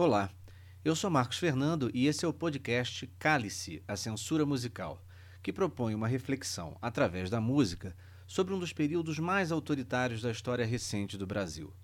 [0.00, 0.30] Olá,
[0.84, 5.04] eu sou Marcos Fernando e esse é o podcast Cálice, a Censura Musical,
[5.42, 10.64] que propõe uma reflexão, através da música, sobre um dos períodos mais autoritários da história
[10.64, 11.74] recente do Brasil.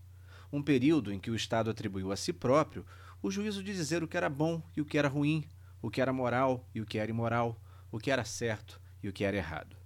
[0.52, 2.86] Um período em que o Estado atribuiu a si próprio
[3.20, 5.44] o juízo de dizer o que era bom e o que era ruim,
[5.82, 7.60] o que era moral e o que era imoral,
[7.90, 9.76] o que era certo e o que era errado.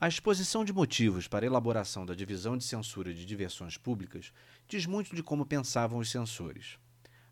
[0.00, 4.32] A exposição de motivos para a elaboração da divisão de censura de diversões públicas
[4.68, 6.78] diz muito de como pensavam os censores.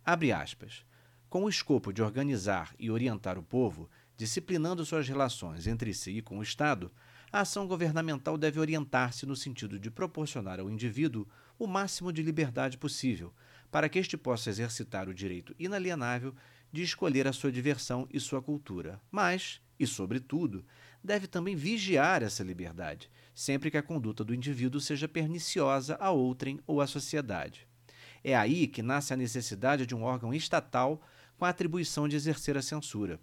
[0.04, 0.84] Abre aspas.
[1.28, 6.22] Com o escopo de organizar e orientar o povo, disciplinando suas relações entre si e
[6.22, 6.90] com o Estado,
[7.32, 11.26] a ação governamental deve orientar-se no sentido de proporcionar ao indivíduo
[11.56, 13.32] o máximo de liberdade possível,
[13.70, 16.34] para que este possa exercitar o direito inalienável
[16.72, 19.00] de escolher a sua diversão e sua cultura.
[19.08, 20.64] Mas, e sobretudo,
[21.02, 26.58] deve também vigiar essa liberdade, sempre que a conduta do indivíduo seja perniciosa a outrem
[26.66, 27.68] ou à sociedade.
[28.24, 31.00] É aí que nasce a necessidade de um órgão estatal
[31.36, 33.20] com a atribuição de exercer a censura.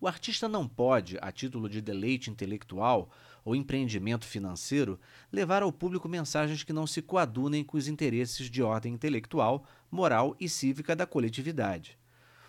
[0.00, 3.10] O artista não pode, a título de deleite intelectual
[3.44, 5.00] ou empreendimento financeiro,
[5.32, 10.36] levar ao público mensagens que não se coadunem com os interesses de ordem intelectual, moral
[10.38, 11.98] e cívica da coletividade.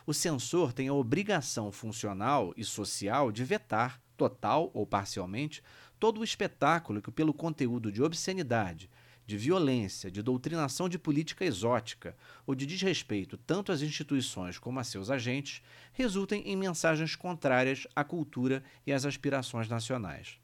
[0.06, 5.64] O censor tem a obrigação funcional e social de vetar, total ou parcialmente,
[6.00, 8.90] todo o espetáculo que, pelo conteúdo de obscenidade,
[9.30, 14.84] de violência, de doutrinação de política exótica ou de desrespeito tanto às instituições como a
[14.84, 15.62] seus agentes,
[15.94, 20.40] resultem em mensagens contrárias à cultura e às aspirações nacionais.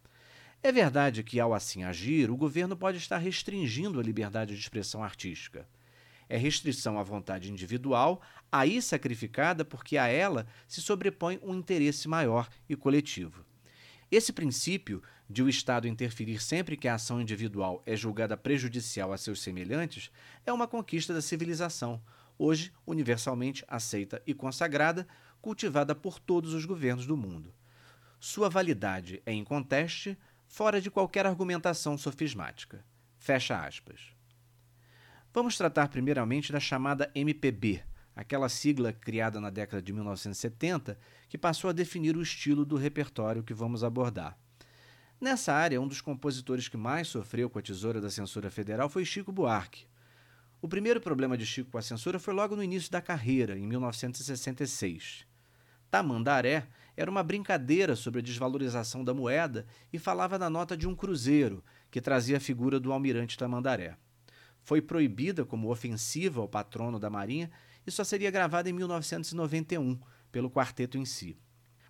[0.62, 5.04] É verdade que, ao assim agir, o governo pode estar restringindo a liberdade de expressão
[5.04, 5.68] artística.
[6.30, 12.48] É restrição à vontade individual, aí sacrificada porque a ela se sobrepõe um interesse maior
[12.70, 13.44] e coletivo.
[14.12, 19.18] Esse princípio de o Estado interferir sempre que a ação individual é julgada prejudicial a
[19.18, 20.12] seus semelhantes
[20.46, 22.02] é uma conquista da civilização,
[22.38, 25.08] hoje universalmente aceita e consagrada,
[25.42, 27.54] cultivada por todos os governos do mundo.
[28.20, 30.18] Sua validade é inconteste,
[30.48, 32.86] fora de qualquer argumentação sofismática.
[33.18, 34.14] Fecha aspas.
[35.34, 37.84] Vamos tratar primeiramente da chamada MPB,
[38.16, 43.44] aquela sigla criada na década de 1970 que passou a definir o estilo do repertório
[43.44, 44.38] que vamos abordar.
[45.20, 49.06] Nessa área, um dos compositores que mais sofreu com a tesoura da censura federal foi
[49.06, 49.88] Chico Buarque.
[50.62, 53.66] O primeiro problema de Chico com a censura foi logo no início da carreira, em
[53.66, 55.26] 1966.
[55.90, 56.68] Tamandaré
[56.98, 61.64] era uma brincadeira sobre a desvalorização da moeda e falava na nota de um cruzeiro,
[61.90, 63.98] que trazia a figura do almirante Tamandaré.
[64.64, 67.50] Foi proibida como ofensiva ao patrono da Marinha
[67.88, 69.98] e só seria gravada em 1991
[70.32, 71.38] pelo quarteto em si.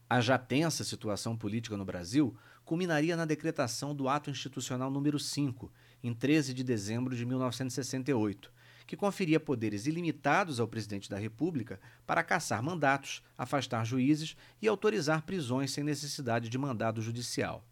[0.07, 5.71] A já tensa situação política no Brasil culminaria na decretação do Ato Institucional número 5,
[6.03, 8.51] em 13 de dezembro de 1968,
[8.87, 15.21] que conferia poderes ilimitados ao presidente da República para caçar mandatos, afastar juízes e autorizar
[15.23, 17.63] prisões sem necessidade de mandado judicial.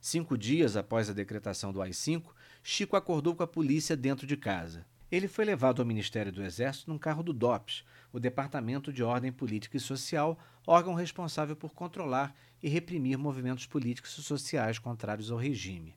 [0.00, 2.26] Cinco dias após a decretação do AI-5,
[2.62, 4.86] Chico acordou com a polícia dentro de casa.
[5.10, 9.32] Ele foi levado ao Ministério do Exército num carro do DOPS, o Departamento de Ordem
[9.32, 15.38] Política e Social, órgão responsável por controlar e reprimir movimentos políticos e sociais contrários ao
[15.38, 15.96] regime.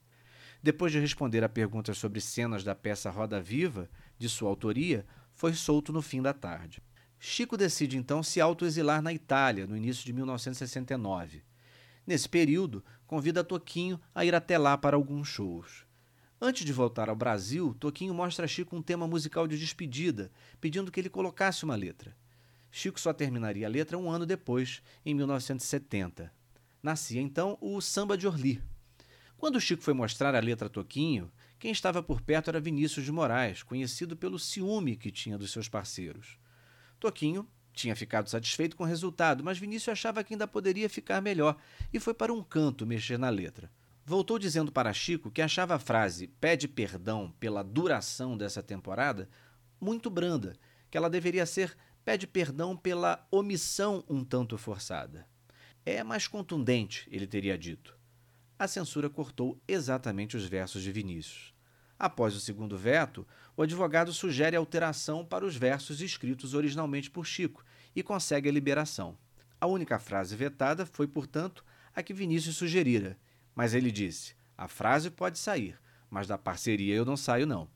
[0.62, 3.88] Depois de responder a perguntas sobre cenas da peça Roda Viva,
[4.18, 6.82] de sua autoria, foi solto no fim da tarde.
[7.18, 11.42] Chico decide então se autoexilar na Itália, no início de 1969.
[12.06, 15.86] Nesse período, convida Toquinho a ir até lá para alguns shows.
[16.40, 20.90] Antes de voltar ao Brasil, Toquinho mostra a Chico um tema musical de despedida, pedindo
[20.90, 22.16] que ele colocasse uma letra.
[22.70, 26.32] Chico só terminaria a letra um ano depois, em 1970.
[26.82, 28.62] Nascia então o Samba de Orly.
[29.36, 33.12] Quando Chico foi mostrar a letra a Toquinho, quem estava por perto era Vinícius de
[33.12, 36.38] Moraes, conhecido pelo ciúme que tinha dos seus parceiros.
[36.98, 41.56] Toquinho tinha ficado satisfeito com o resultado, mas Vinícius achava que ainda poderia ficar melhor
[41.92, 43.70] e foi para um canto mexer na letra.
[44.04, 49.28] Voltou dizendo para Chico que achava a frase pede perdão pela duração dessa temporada
[49.80, 50.54] muito branda,
[50.90, 55.26] que ela deveria ser pede perdão pela omissão um tanto forçada.
[55.84, 57.96] É mais contundente, ele teria dito.
[58.58, 61.54] A censura cortou exatamente os versos de Vinícius.
[61.98, 67.64] Após o segundo veto, o advogado sugere alteração para os versos escritos originalmente por Chico
[67.94, 69.16] e consegue a liberação.
[69.60, 73.18] A única frase vetada foi, portanto, a que Vinícius sugerira
[73.54, 75.78] mas ele disse: a frase pode sair,
[76.08, 77.68] mas da parceria eu não saio, não.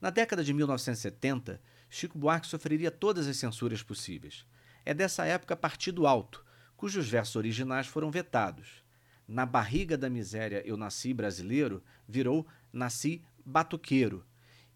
[0.00, 4.46] Na década de 1970, Chico Buarque sofreria todas as censuras possíveis.
[4.84, 6.44] É dessa época Partido Alto,
[6.76, 8.84] cujos versos originais foram vetados.
[9.26, 14.24] Na barriga da miséria eu nasci brasileiro, virou nasci batuqueiro.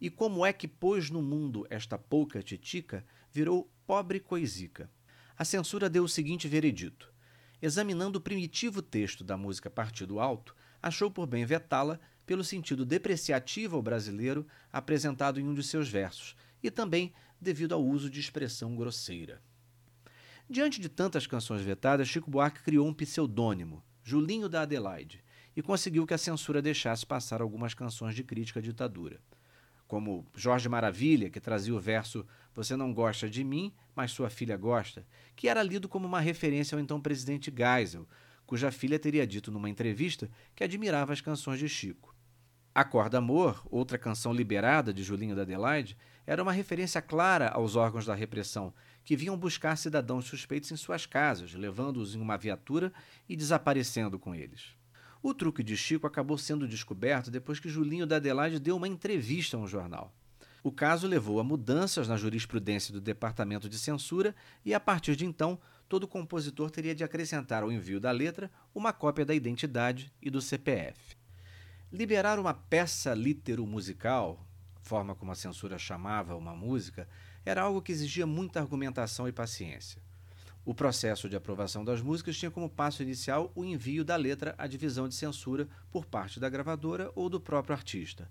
[0.00, 4.90] E como é que pôs no mundo esta pouca titica, virou Pobre Coisica.
[5.36, 7.12] A censura deu o seguinte veredito:
[7.60, 13.76] examinando o primitivo texto da música Partido Alto, achou por bem vetá-la pelo sentido depreciativo
[13.76, 18.76] ao brasileiro apresentado em um de seus versos e também devido ao uso de expressão
[18.76, 19.42] grosseira.
[20.50, 25.22] Diante de tantas canções vetadas, Chico Buarque criou um pseudônimo, Julinho da Adelaide,
[25.54, 29.20] e conseguiu que a censura deixasse passar algumas canções de crítica à ditadura.
[29.86, 34.56] Como Jorge Maravilha, que trazia o verso Você não gosta de mim, mas sua filha
[34.56, 35.06] gosta,
[35.36, 38.08] que era lido como uma referência ao então presidente Geisel,
[38.46, 42.14] cuja filha teria dito numa entrevista que admirava as canções de Chico.
[42.74, 45.96] Acorda Amor, outra canção liberada de Julinho da Adelaide,
[46.26, 48.72] era uma referência clara aos órgãos da repressão,
[49.08, 52.92] que vinham buscar cidadãos suspeitos em suas casas, levando-os em uma viatura
[53.26, 54.76] e desaparecendo com eles.
[55.22, 59.56] O truque de Chico acabou sendo descoberto depois que Julinho da Adelaide deu uma entrevista
[59.56, 60.12] a um jornal.
[60.62, 65.24] O caso levou a mudanças na jurisprudência do Departamento de Censura e, a partir de
[65.24, 65.58] então,
[65.88, 70.42] todo compositor teria de acrescentar ao envio da letra uma cópia da identidade e do
[70.42, 71.16] CPF.
[71.90, 74.46] Liberar uma peça litero-musical,
[74.82, 77.08] forma como a censura chamava uma música,
[77.48, 80.02] era algo que exigia muita argumentação e paciência.
[80.64, 84.66] O processo de aprovação das músicas tinha como passo inicial o envio da letra à
[84.66, 88.30] divisão de censura por parte da gravadora ou do próprio artista.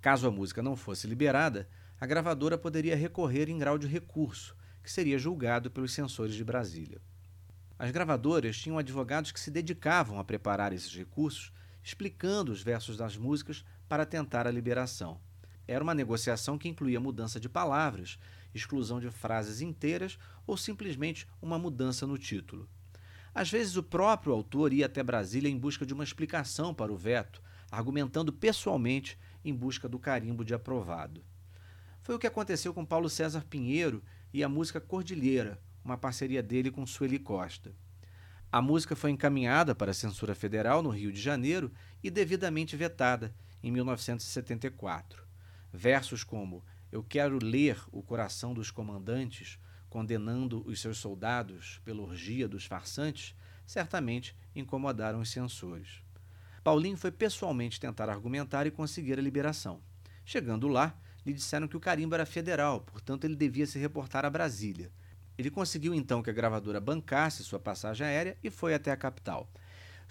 [0.00, 1.68] Caso a música não fosse liberada,
[2.00, 7.00] a gravadora poderia recorrer em grau de recurso, que seria julgado pelos censores de Brasília.
[7.78, 11.52] As gravadoras tinham advogados que se dedicavam a preparar esses recursos
[11.82, 15.20] explicando os versos das músicas para tentar a liberação.
[15.66, 18.18] Era uma negociação que incluía mudança de palavras,
[18.54, 22.68] exclusão de frases inteiras ou simplesmente uma mudança no título.
[23.34, 26.96] Às vezes, o próprio autor ia até Brasília em busca de uma explicação para o
[26.96, 27.40] veto,
[27.70, 31.24] argumentando pessoalmente em busca do carimbo de aprovado.
[32.02, 34.02] Foi o que aconteceu com Paulo César Pinheiro
[34.32, 37.72] e a música Cordilheira, uma parceria dele com Sueli Costa.
[38.50, 41.70] A música foi encaminhada para a censura federal no Rio de Janeiro
[42.02, 43.32] e devidamente vetada
[43.62, 45.29] em 1974.
[45.72, 49.58] Versos como Eu quero ler o coração dos comandantes,
[49.88, 53.34] condenando os seus soldados pela orgia dos farsantes,
[53.64, 56.02] certamente incomodaram os censores.
[56.64, 59.80] Paulinho foi pessoalmente tentar argumentar e conseguir a liberação.
[60.24, 64.30] Chegando lá, lhe disseram que o carimbo era federal, portanto ele devia se reportar a
[64.30, 64.90] Brasília.
[65.38, 69.48] Ele conseguiu então que a gravadora bancasse sua passagem aérea e foi até a capital.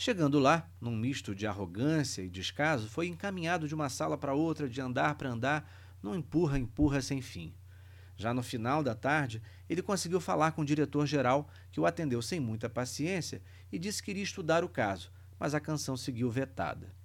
[0.02, 4.70] Chegando lá, num misto de arrogância e descaso, foi encaminhado de uma sala para outra,
[4.70, 5.70] de andar para andar,
[6.02, 7.54] num empurra-empurra sem fim.
[8.16, 12.40] Já no final da tarde, ele conseguiu falar com o diretor-geral, que o atendeu sem
[12.40, 16.96] muita paciência e disse que iria estudar o caso, mas a canção seguiu vetada.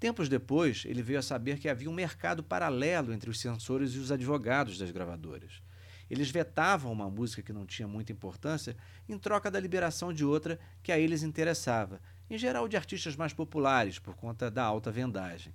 [0.00, 3.98] Tempos depois, ele veio a saber que havia um mercado paralelo entre os censores e
[3.98, 5.62] os advogados das gravadoras.
[6.10, 8.76] Eles vetavam uma música que não tinha muita importância
[9.08, 12.00] em troca da liberação de outra que a eles interessava,
[12.32, 15.52] em geral de artistas mais populares, por conta da alta vendagem.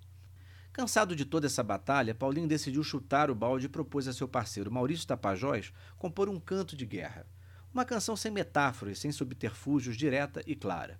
[0.71, 4.71] Cansado de toda essa batalha, Paulinho decidiu chutar o balde e propôs a seu parceiro
[4.71, 7.25] Maurício Tapajós compor um canto de guerra.
[7.73, 10.99] Uma canção sem metáforas, sem subterfúgios, direta e clara.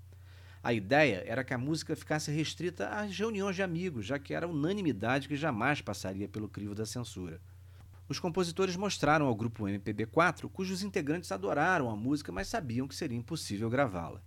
[0.64, 4.48] A ideia era que a música ficasse restrita às reuniões de amigos, já que era
[4.48, 7.40] unanimidade que jamais passaria pelo crivo da censura.
[8.10, 13.18] Os compositores mostraram ao grupo MPB4, cujos integrantes adoraram a música, mas sabiam que seria
[13.18, 14.24] impossível gravá-la.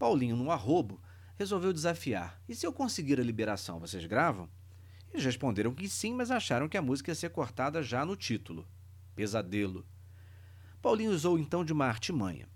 [0.00, 0.98] Paulinho, no arrobo,
[1.36, 4.48] resolveu desafiar: E se eu conseguir a liberação, vocês gravam?
[5.12, 8.66] Eles responderam que sim, mas acharam que a música ia ser cortada já no título:
[9.14, 9.86] Pesadelo.
[10.80, 12.48] Paulinho usou então de uma artimanha.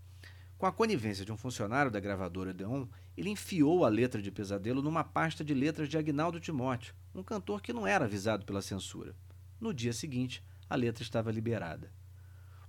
[0.56, 4.80] Com a conivência de um funcionário da gravadora Deon, ele enfiou a letra de Pesadelo
[4.80, 9.14] numa pasta de letras de Agnaldo Timóteo, um cantor que não era avisado pela censura.
[9.60, 11.92] No dia seguinte, a letra estava liberada.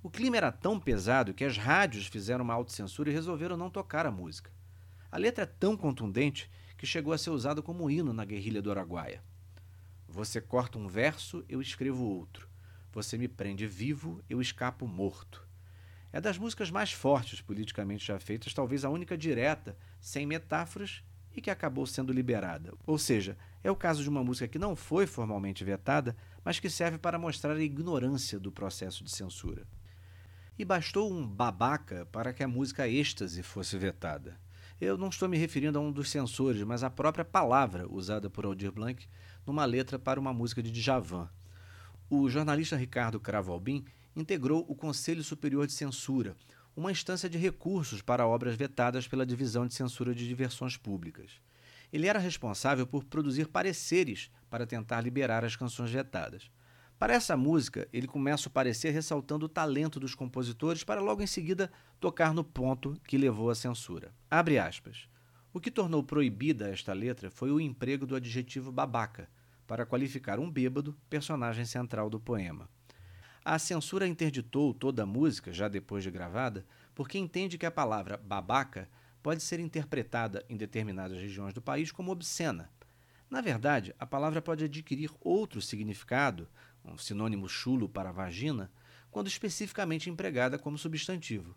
[0.03, 4.05] O clima era tão pesado que as rádios fizeram uma autocensura e resolveram não tocar
[4.05, 4.53] a música.
[5.15, 8.69] A letra é tão contundente que chegou a ser usada como hino na guerrilha do
[8.69, 9.23] Araguaia.
[10.09, 12.49] Você corta um verso, eu escrevo outro.
[12.91, 15.47] Você me prende vivo, eu escapo morto.
[16.11, 21.01] É das músicas mais fortes politicamente já feitas, talvez a única direta, sem metáforas
[21.33, 22.73] e que acabou sendo liberada.
[22.85, 26.69] Ou seja, é o caso de uma música que não foi formalmente vetada, mas que
[26.69, 29.65] serve para mostrar a ignorância do processo de censura.
[30.59, 34.43] E bastou um babaca para que a música êxtase fosse vetada.
[34.79, 38.45] Eu não estou me referindo a um dos censores, mas à própria palavra usada por
[38.45, 39.07] Aldir Blanc
[39.45, 41.29] numa letra para uma música de Djavan.
[42.09, 46.35] O jornalista Ricardo Cravo Albim integrou o Conselho Superior de Censura,
[46.75, 51.31] uma instância de recursos para obras vetadas pela Divisão de Censura de Diversões Públicas.
[51.91, 56.51] Ele era responsável por produzir pareceres para tentar liberar as canções vetadas.
[56.97, 61.27] Para essa música, ele começa o parecer ressaltando o talento dos compositores para logo em
[61.27, 64.13] seguida tocar no ponto que levou à censura.
[64.31, 65.09] Abre aspas.
[65.53, 69.29] O que tornou proibida esta letra foi o emprego do adjetivo babaca
[69.67, 72.69] para qualificar um bêbado, personagem central do poema.
[73.43, 78.17] A censura interditou toda a música, já depois de gravada, porque entende que a palavra
[78.17, 78.89] babaca
[79.21, 82.69] pode ser interpretada em determinadas regiões do país como obscena.
[83.29, 86.47] Na verdade, a palavra pode adquirir outro significado,
[86.91, 88.71] um sinônimo chulo para vagina,
[89.09, 91.55] quando especificamente empregada como substantivo.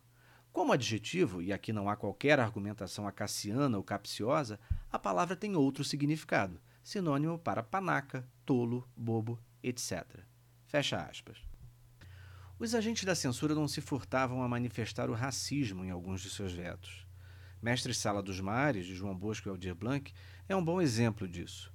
[0.52, 4.58] Como adjetivo, e aqui não há qualquer argumentação acaciana ou capciosa,
[4.90, 10.04] a palavra tem outro significado, sinônimo para panaca, tolo, bobo, etc.
[10.66, 11.38] Fecha aspas.
[12.58, 16.52] Os agentes da censura não se furtavam a manifestar o racismo em alguns de seus
[16.52, 17.06] vetos.
[17.62, 20.12] Mestre Sala dos Mares, de João Bosco e Aldir Blanc,
[20.48, 21.72] é um bom exemplo disso.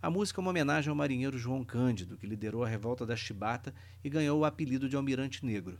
[0.00, 3.74] A música é uma homenagem ao marinheiro João Cândido, que liderou a revolta da Chibata
[4.04, 5.76] e ganhou o apelido de Almirante Negro.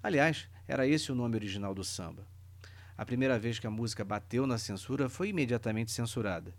[0.00, 2.24] Aliás, era esse o nome original do samba.
[2.96, 6.54] A primeira vez que a música bateu na censura foi imediatamente censurada.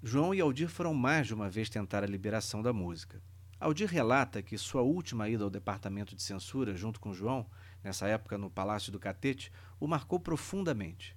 [0.00, 3.20] João e Aldir foram mais de uma vez tentar a liberação da música.
[3.58, 7.44] Aldir relata que sua última ida ao departamento de censura, junto com João,
[7.82, 9.50] nessa época no Palácio do Catete,
[9.80, 11.16] o marcou profundamente.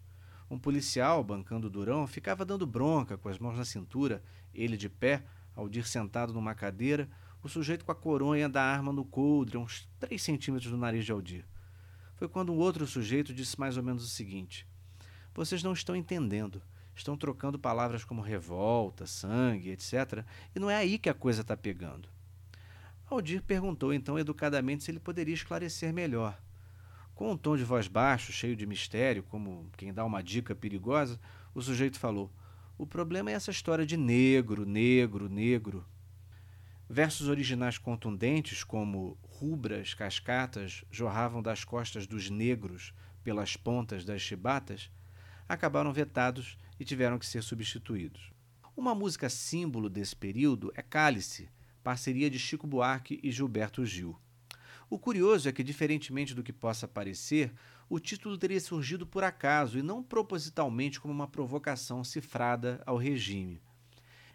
[0.49, 5.23] Um policial, bancando Durão, ficava dando bronca com as mãos na cintura, ele de pé,
[5.55, 7.09] Aldir sentado numa cadeira,
[7.43, 11.11] o sujeito com a coronha da arma no coldre, uns três centímetros do nariz de
[11.11, 11.45] Aldir.
[12.15, 14.67] Foi quando um outro sujeito disse mais ou menos o seguinte:
[15.33, 16.61] Vocês não estão entendendo.
[16.95, 20.25] Estão trocando palavras como revolta, sangue, etc.
[20.53, 22.09] E não é aí que a coisa está pegando.
[23.09, 26.37] Aldir perguntou então educadamente se ele poderia esclarecer melhor.
[27.19, 31.19] Com um tom de voz baixo, cheio de mistério, como quem dá uma dica perigosa,
[31.53, 32.31] o sujeito falou:
[32.77, 35.85] O problema é essa história de negro, negro, negro.
[36.89, 44.89] Versos originais contundentes, como rubras cascatas jorravam das costas dos negros pelas pontas das chibatas,
[45.45, 48.31] acabaram vetados e tiveram que ser substituídos.
[48.77, 51.49] Uma música símbolo desse período é Cálice,
[51.83, 54.17] parceria de Chico Buarque e Gilberto Gil.
[54.89, 57.53] O curioso é que, diferentemente do que possa parecer,
[57.87, 63.61] o título teria surgido por acaso e não propositalmente como uma provocação cifrada ao regime.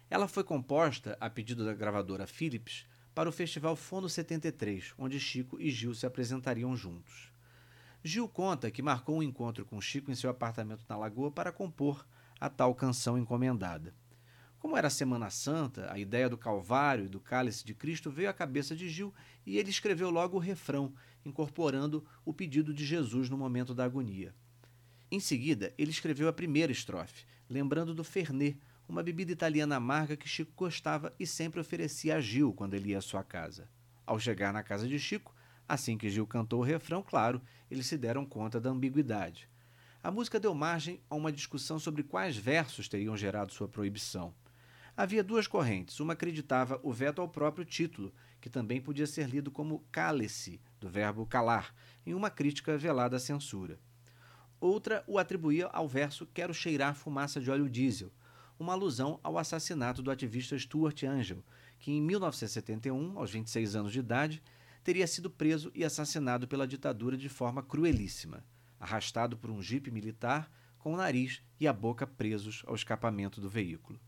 [0.09, 5.59] Ela foi composta, a pedido da gravadora Philips, para o Festival Fono 73, onde Chico
[5.59, 7.33] e Gil se apresentariam juntos.
[8.01, 12.05] Gil conta que marcou um encontro com Chico em seu apartamento na Lagoa para compor
[12.39, 13.93] a tal canção encomendada.
[14.65, 18.33] Como era Semana Santa, a ideia do Calvário e do Cálice de Cristo veio à
[18.33, 19.13] cabeça de Gil
[19.45, 20.91] e ele escreveu logo o refrão,
[21.23, 24.33] incorporando o pedido de Jesus no momento da agonia.
[25.11, 30.27] Em seguida, ele escreveu a primeira estrofe, lembrando do Fernet, uma bebida italiana amarga que
[30.27, 33.69] Chico gostava e sempre oferecia a Gil quando ele ia à sua casa.
[34.03, 35.31] Ao chegar na casa de Chico,
[35.69, 39.47] assim que Gil cantou o refrão, claro, eles se deram conta da ambiguidade.
[40.01, 44.33] A música deu margem a uma discussão sobre quais versos teriam gerado sua proibição.
[44.97, 45.99] Havia duas correntes.
[45.99, 50.87] Uma acreditava o veto ao próprio título, que também podia ser lido como cálice, do
[50.87, 51.75] verbo calar,
[52.05, 53.77] em uma crítica velada à censura.
[54.57, 58.09] Outra o atribuía ao verso Quero cheirar fumaça de óleo diesel,
[58.57, 61.43] uma alusão ao assassinato do ativista Stuart Angel,
[61.77, 64.41] que em 1971, aos 26 anos de idade,
[64.81, 68.45] teria sido preso e assassinado pela ditadura de forma cruelíssima,
[68.79, 70.49] arrastado por um jipe militar
[70.79, 73.99] com o nariz e a boca presos ao escapamento do veículo.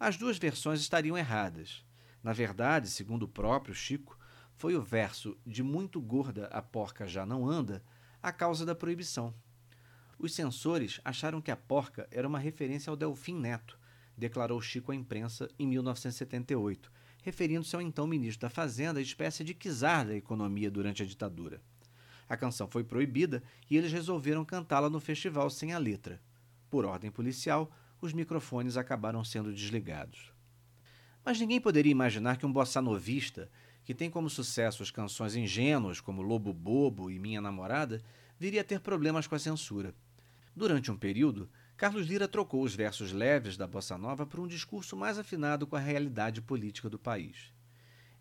[0.00, 1.84] As duas versões estariam erradas.
[2.22, 4.18] Na verdade, segundo o próprio Chico,
[4.54, 7.84] foi o verso de muito gorda a porca já não anda
[8.22, 9.34] a causa da proibição.
[10.18, 13.78] Os censores acharam que a porca era uma referência ao Delfim Neto,
[14.16, 16.90] declarou Chico à imprensa em 1978,
[17.22, 21.60] referindo-se ao então ministro da Fazenda, espécie de czar da economia durante a ditadura.
[22.26, 26.22] A canção foi proibida e eles resolveram cantá-la no festival sem a letra.
[26.70, 30.32] Por ordem policial, os microfones acabaram sendo desligados.
[31.24, 33.50] Mas ninguém poderia imaginar que um bossa novista,
[33.84, 38.02] que tem como sucesso as canções ingênuas como Lobo Bobo e Minha Namorada,
[38.38, 39.94] viria a ter problemas com a censura.
[40.56, 44.96] Durante um período, Carlos Lira trocou os versos leves da bossa nova por um discurso
[44.96, 47.52] mais afinado com a realidade política do país.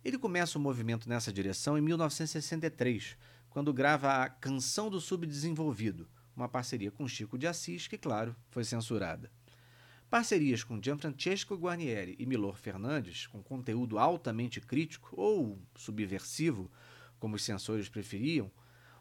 [0.03, 3.17] Ele começa o movimento nessa direção em 1963,
[3.49, 8.63] quando grava a Canção do Subdesenvolvido, uma parceria com Chico de Assis, que, claro, foi
[8.63, 9.29] censurada.
[10.09, 16.71] Parcerias com Gianfrancesco Guarnieri e Milor Fernandes, com conteúdo altamente crítico ou subversivo,
[17.19, 18.51] como os censores preferiam,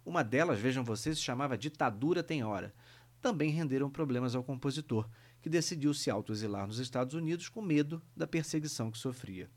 [0.04, 2.74] uma delas, vejam vocês, se chamava Ditadura Tem Hora,
[3.22, 5.08] também renderam problemas ao compositor,
[5.40, 9.50] que decidiu se autoexilar nos Estados Unidos com medo da perseguição que sofria.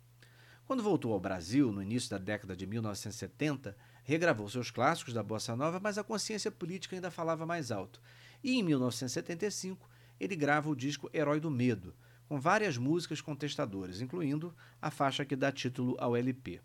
[0.66, 5.54] Quando voltou ao Brasil, no início da década de 1970, regravou seus clássicos da bossa
[5.54, 8.02] nova, mas a consciência política ainda falava mais alto.
[8.42, 9.91] E em 1975,
[10.22, 11.96] ele grava o disco Herói do Medo,
[12.28, 16.62] com várias músicas contestadoras, incluindo a faixa que dá título ao LP.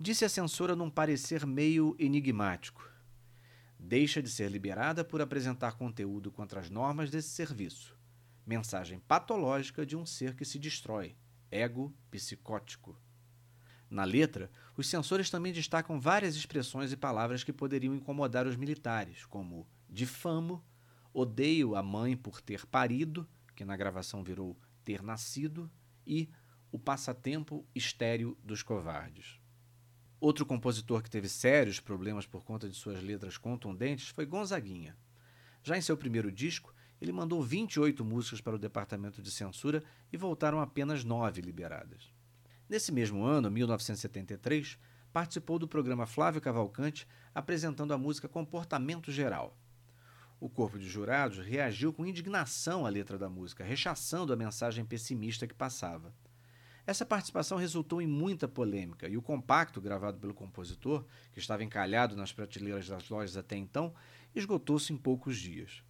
[0.00, 2.90] Disse a censora num parecer meio enigmático:
[3.78, 7.94] Deixa de ser liberada por apresentar conteúdo contra as normas desse serviço.
[8.46, 11.14] Mensagem patológica de um ser que se destrói,
[11.50, 12.98] ego psicótico.
[13.90, 19.26] Na letra, os censores também destacam várias expressões e palavras que poderiam incomodar os militares,
[19.26, 20.64] como difamo,
[21.20, 25.68] odeio a mãe por ter parido, que na gravação virou ter nascido,
[26.06, 26.30] e
[26.70, 29.40] o passatempo estéreo dos covardes.
[30.20, 34.96] Outro compositor que teve sérios problemas por conta de suas letras contundentes foi Gonzaguinha.
[35.62, 39.82] Já em seu primeiro disco, ele mandou 28 músicas para o departamento de censura
[40.12, 42.12] e voltaram apenas nove liberadas.
[42.68, 44.78] Nesse mesmo ano, 1973,
[45.12, 49.56] participou do programa Flávio Cavalcante apresentando a música Comportamento Geral.
[50.40, 55.48] O corpo de jurados reagiu com indignação à letra da música, rechaçando a mensagem pessimista
[55.48, 56.14] que passava.
[56.86, 62.16] Essa participação resultou em muita polêmica e o compacto gravado pelo compositor, que estava encalhado
[62.16, 63.92] nas prateleiras das lojas até então,
[64.34, 65.82] esgotou-se em poucos dias.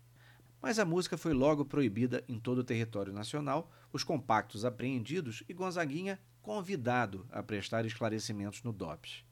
[0.63, 5.53] Mas a música foi logo proibida em todo o território nacional, os compactos apreendidos e
[5.53, 9.28] Gonzaguinha convidado a prestar esclarecimentos no DOPS.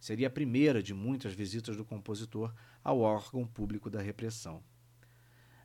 [0.00, 4.62] Seria a primeira de muitas visitas do compositor ao órgão público da repressão.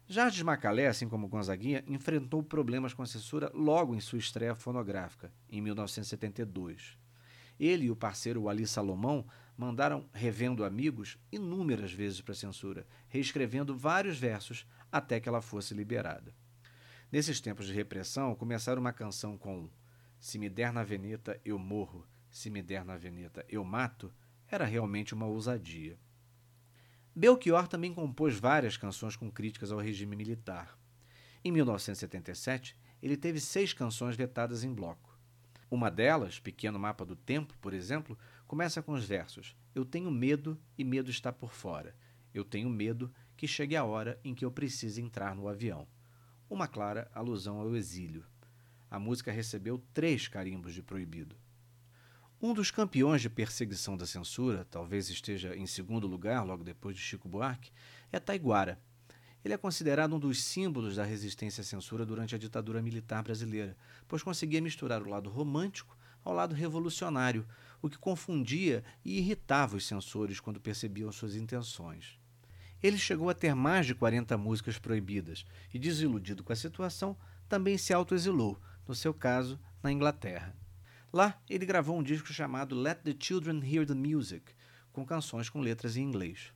[0.08, 5.32] Jardim Macalé, assim como Gonzaguinha, enfrentou problemas com a censura logo em sua estreia fonográfica,
[5.50, 6.98] em 1972.
[7.60, 9.26] Ele e o parceiro Ali Salomão
[9.58, 15.74] mandaram Revendo Amigos inúmeras vezes para a censura, reescrevendo vários versos até que ela fosse
[15.74, 16.34] liberada.
[17.12, 19.70] Nesses tempos de repressão, começaram uma canção com
[20.24, 22.08] se me der na veneta, eu morro.
[22.32, 24.10] Se me der na veneta, eu mato.
[24.54, 25.98] Era realmente uma ousadia.
[27.16, 30.78] Belchior também compôs várias canções com críticas ao regime militar.
[31.44, 35.18] Em 1977, ele teve seis canções vetadas em bloco.
[35.72, 40.56] Uma delas, Pequeno Mapa do Tempo, por exemplo, começa com os versos: Eu tenho medo
[40.78, 41.96] e medo está por fora.
[42.32, 45.88] Eu tenho medo que chegue a hora em que eu precise entrar no avião.
[46.48, 48.24] Uma clara alusão ao exílio
[48.94, 51.36] a música recebeu três carimbos de proibido.
[52.46, 57.02] Um dos campeões de perseguição da censura, talvez esteja em segundo lugar, logo depois de
[57.02, 57.72] Chico Buarque,
[58.12, 58.78] é Taiguara.
[59.46, 63.78] Ele é considerado um dos símbolos da resistência à censura durante a ditadura militar brasileira,
[64.10, 67.48] pois conseguia misturar o lado romântico ao lado revolucionário,
[67.82, 72.20] o que confundia e irritava os censores quando percebiam suas intenções.
[72.84, 77.16] Ele chegou a ter mais de 40 músicas proibidas e, desiludido com a situação,
[77.48, 80.54] também se autoexilou, no seu caso, na Inglaterra.
[81.14, 84.52] Lá, ele gravou um disco chamado Let the Children Hear the Music,
[84.92, 86.52] com canções com letras em inglês.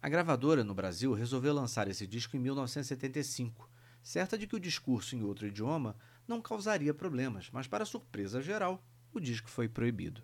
[0.00, 3.68] A gravadora, no Brasil, resolveu lançar esse disco em 1975,
[4.00, 5.96] certa de que o discurso em outro idioma
[6.28, 8.80] não causaria problemas, mas, para surpresa geral,
[9.12, 10.22] o disco foi proibido.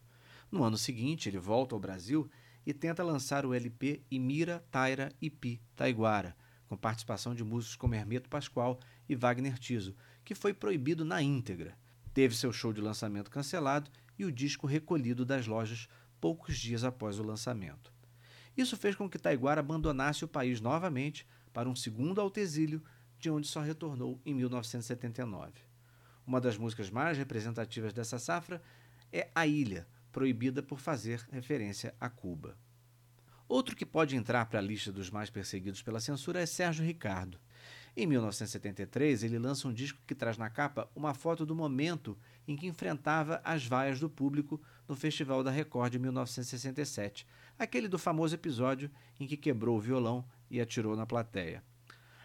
[0.52, 2.30] No ano seguinte, ele volta ao Brasil
[2.64, 6.36] e tenta lançar o LP Imira, Taira e Pi Taiguara,
[6.68, 11.76] com participação de músicos como Hermeto Pascoal e Wagner Tiso, que foi proibido na íntegra.
[12.14, 15.88] Teve seu show de lançamento cancelado e o disco recolhido das lojas
[16.20, 17.92] poucos dias após o lançamento.
[18.56, 22.82] Isso fez com que Taiguara abandonasse o país novamente para um segundo autoexílio,
[23.18, 25.52] de onde só retornou em 1979.
[26.24, 28.62] Uma das músicas mais representativas dessa safra
[29.12, 32.56] é A Ilha, proibida por fazer referência a Cuba.
[33.48, 37.38] Outro que pode entrar para a lista dos mais perseguidos pela censura é Sérgio Ricardo.
[37.96, 42.56] Em 1973, ele lança um disco que traz na capa uma foto do momento em
[42.56, 47.24] que enfrentava as vaias do público no Festival da Record de 1967,
[47.56, 51.62] aquele do famoso episódio em que quebrou o violão e atirou na plateia.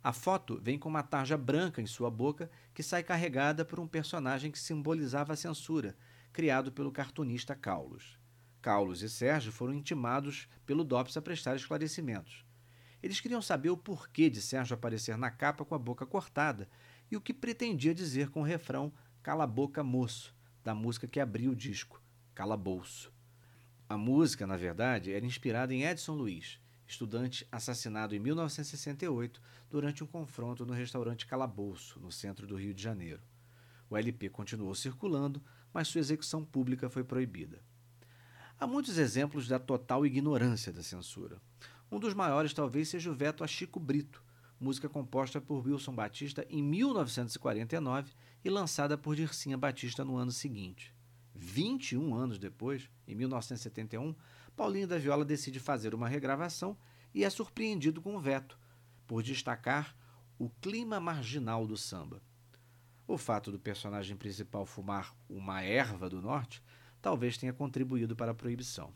[0.03, 3.88] A foto vem com uma tarja branca em sua boca que sai carregada por um
[3.88, 5.95] personagem que simbolizava a censura,
[6.34, 8.17] criado pelo cartunista Carlos.
[8.60, 12.48] Carlos e Sérgio foram intimados pelo DOPS a prestar esclarecimentos.
[13.01, 16.67] Eles queriam saber o porquê de Sérgio aparecer na capa com a boca cortada
[17.09, 18.91] e o que pretendia dizer com o refrão
[19.23, 20.33] Cala a Boca Moço,
[20.63, 22.01] da música que abriu o disco,
[22.33, 23.12] Calabouço.
[23.88, 30.07] A música, na verdade, era inspirada em Edson Luiz, estudante assassinado em 1968 durante um
[30.07, 33.21] confronto no restaurante Calabouço, no centro do Rio de Janeiro.
[33.89, 35.41] O LP continuou circulando,
[35.73, 37.62] mas sua execução pública foi proibida.
[38.59, 41.41] Há muitos exemplos da total ignorância da censura.
[41.91, 44.23] Um dos maiores talvez seja o veto a Chico Brito,
[44.60, 48.13] música composta por Wilson Batista em 1949
[48.45, 50.93] e lançada por Dircinha Batista no ano seguinte.
[51.34, 54.13] 21 anos depois, em 1971,
[54.56, 56.78] Paulinho da Viola decide fazer uma regravação
[57.12, 58.60] e é surpreendido com um veto,
[59.08, 59.95] por destacar
[60.38, 62.21] o clima marginal do samba.
[63.08, 66.62] O fato do personagem principal fumar uma erva do norte
[67.02, 68.93] talvez tenha contribuído para a proibição.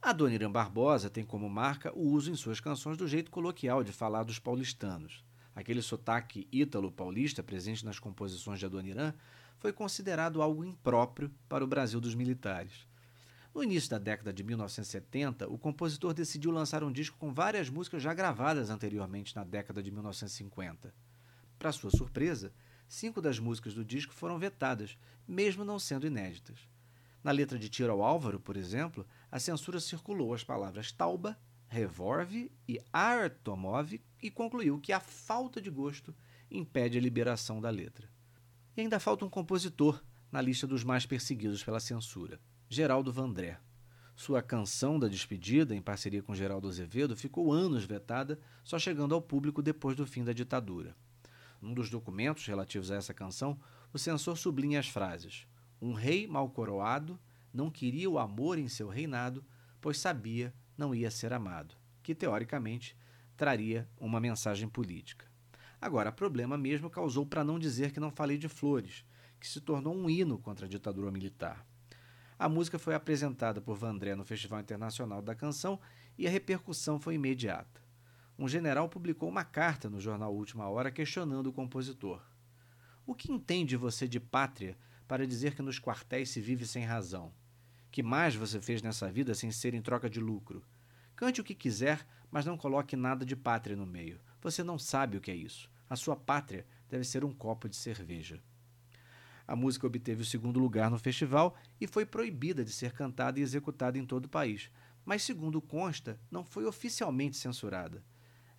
[0.00, 3.82] A Dona Irã Barbosa tem como marca o uso em suas canções do jeito coloquial
[3.82, 5.24] de falar dos paulistanos.
[5.56, 9.12] Aquele sotaque ítalo-paulista presente nas composições de Adoniran
[9.58, 12.86] foi considerado algo impróprio para o Brasil dos militares.
[13.52, 18.00] No início da década de 1970, o compositor decidiu lançar um disco com várias músicas
[18.00, 20.94] já gravadas anteriormente na década de 1950.
[21.58, 22.52] Para sua surpresa,
[22.86, 26.68] cinco das músicas do disco foram vetadas, mesmo não sendo inéditas.
[27.22, 31.38] Na letra de Tiro ao Álvaro, por exemplo, a censura circulou as palavras tauba,
[31.68, 36.14] revolve e artomov e concluiu que a falta de gosto
[36.50, 38.08] impede a liberação da letra.
[38.76, 43.58] E ainda falta um compositor na lista dos mais perseguidos pela censura, Geraldo Vandré.
[44.16, 49.22] Sua canção da despedida, em parceria com Geraldo Azevedo, ficou anos vetada, só chegando ao
[49.22, 50.96] público depois do fim da ditadura.
[51.60, 53.58] Num dos documentos relativos a essa canção,
[53.92, 55.46] o censor sublinha as frases:
[55.80, 57.18] Um rei mal coroado
[57.52, 59.44] não queria o amor em seu reinado,
[59.80, 62.96] pois sabia não ia ser amado, que teoricamente
[63.36, 65.26] traria uma mensagem política.
[65.80, 69.04] Agora, problema mesmo causou para não dizer que não falei de Flores,
[69.38, 71.64] que se tornou um hino contra a ditadura militar.
[72.38, 75.80] A música foi apresentada por Vandré no Festival Internacional da Canção
[76.16, 77.82] e a repercussão foi imediata.
[78.38, 82.22] Um general publicou uma carta no jornal Última Hora questionando o compositor.
[83.04, 87.32] O que entende você de pátria para dizer que nos quartéis se vive sem razão?
[87.90, 90.62] Que mais você fez nessa vida sem ser em troca de lucro?
[91.16, 94.20] Cante o que quiser, mas não coloque nada de pátria no meio.
[94.42, 95.70] Você não sabe o que é isso.
[95.88, 98.40] A sua pátria deve ser um copo de cerveja.
[99.46, 103.42] A música obteve o segundo lugar no festival e foi proibida de ser cantada e
[103.42, 104.70] executada em todo o país,
[105.06, 108.04] mas, segundo consta, não foi oficialmente censurada.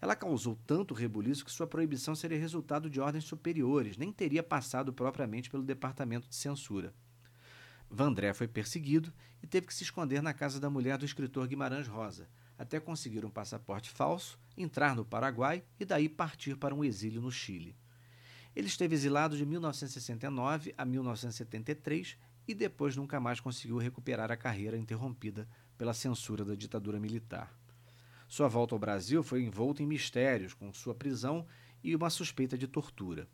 [0.01, 4.93] Ela causou tanto rebuliço que sua proibição seria resultado de ordens superiores, nem teria passado
[4.93, 6.93] propriamente pelo departamento de censura.
[7.89, 11.87] Vandré foi perseguido e teve que se esconder na casa da mulher do escritor Guimarães
[11.87, 17.21] Rosa, até conseguir um passaporte falso, entrar no Paraguai e daí partir para um exílio
[17.21, 17.75] no Chile.
[18.55, 24.77] Ele esteve exilado de 1969 a 1973 e depois nunca mais conseguiu recuperar a carreira
[24.77, 27.58] interrompida pela censura da ditadura militar.
[28.29, 31.47] Sua volta ao Brasil foi envolta em mistérios, com sua prisão
[31.83, 33.27] e uma suspeita de tortura.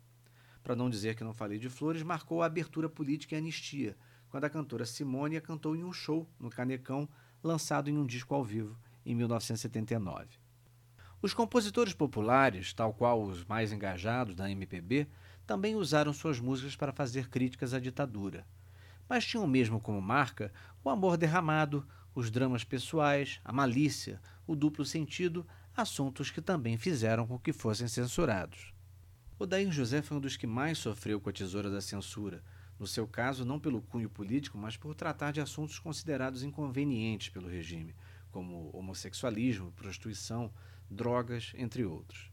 [0.62, 3.94] Para não dizer que não falei de Flores, marcou a abertura política e anistia,
[4.30, 7.06] quando a cantora Simônia cantou em um show no Canecão,
[7.44, 10.28] lançado em um disco ao vivo, em 1979.
[11.20, 15.06] Os compositores populares, tal qual os mais engajados da MPB,
[15.46, 18.46] também usaram suas músicas para fazer críticas à ditadura.
[19.06, 20.50] Mas tinham mesmo como marca
[20.82, 27.26] o amor derramado, os dramas pessoais, a malícia, o duplo sentido, assuntos que também fizeram
[27.26, 28.72] com que fossem censurados.
[29.38, 32.42] Odair José foi um dos que mais sofreu com a tesoura da censura,
[32.78, 37.48] no seu caso não pelo cunho político, mas por tratar de assuntos considerados inconvenientes pelo
[37.48, 37.94] regime,
[38.30, 40.52] como homossexualismo, prostituição,
[40.90, 42.30] drogas, entre outros.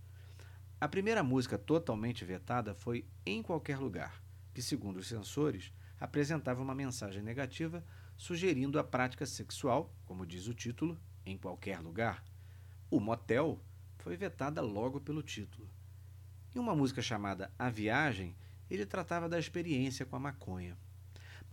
[0.79, 4.21] A primeira música totalmente vetada foi Em Qualquer Lugar,
[4.53, 7.83] que, segundo os censores, apresentava uma mensagem negativa
[8.17, 12.23] sugerindo a prática sexual, como diz o título, em qualquer lugar.
[12.89, 13.59] O motel
[13.97, 15.69] foi vetada logo pelo título.
[16.55, 18.35] Em uma música chamada A Viagem,
[18.69, 20.77] ele tratava da experiência com a maconha.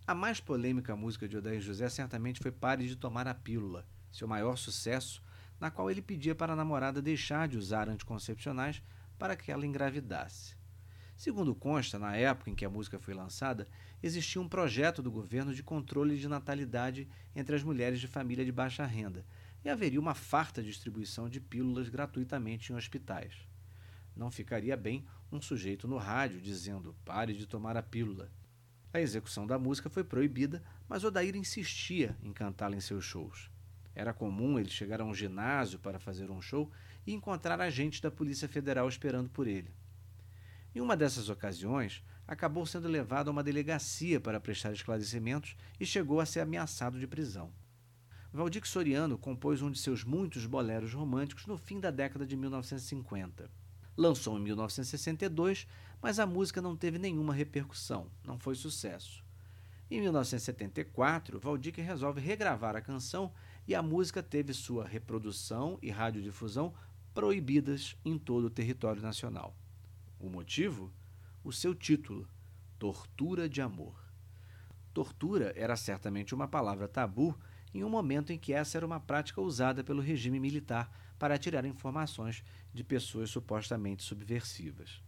[0.06, 4.26] A mais polêmica música de Odair José certamente foi Pare de Tomar a Pílula, seu
[4.26, 5.22] maior sucesso,
[5.60, 8.82] na qual ele pedia para a namorada deixar de usar anticoncepcionais
[9.18, 10.56] para que ela engravidasse.
[11.16, 13.68] Segundo consta, na época em que a música foi lançada,
[14.02, 17.06] existia um projeto do governo de controle de natalidade
[17.36, 19.24] entre as mulheres de família de baixa renda
[19.64, 23.34] e haveria uma farta distribuição de pílulas gratuitamente em hospitais.
[24.16, 28.30] Não ficaria bem um sujeito no rádio dizendo pare de tomar a pílula.
[28.92, 33.50] A execução da música foi proibida, mas Odair insistia em cantá-la em seus shows.
[33.94, 36.70] Era comum ele chegar a um ginásio para fazer um show
[37.06, 39.70] e encontrar agentes da Polícia Federal esperando por ele.
[40.74, 46.20] Em uma dessas ocasiões, acabou sendo levado a uma delegacia para prestar esclarecimentos e chegou
[46.20, 47.52] a ser ameaçado de prisão.
[48.32, 53.50] Valdir Soriano compôs um de seus muitos boleros românticos no fim da década de 1950.
[53.96, 55.66] Lançou em 1962,
[56.00, 59.24] mas a música não teve nenhuma repercussão, não foi sucesso.
[59.90, 63.32] Em 1974, Valdir resolve regravar a canção
[63.66, 66.72] e a música teve sua reprodução e radiodifusão
[67.12, 69.56] proibidas em todo o território nacional.
[70.20, 70.92] O motivo?
[71.42, 72.28] O seu título,
[72.78, 74.00] Tortura de Amor.
[74.94, 77.36] Tortura era certamente uma palavra tabu
[77.72, 81.64] em um momento em que essa era uma prática usada pelo regime militar para tirar
[81.64, 85.02] informações de pessoas supostamente subversivas.